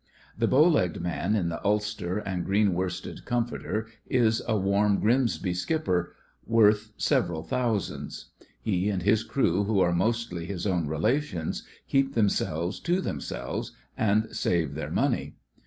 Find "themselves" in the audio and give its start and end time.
12.15-12.79, 12.99-13.73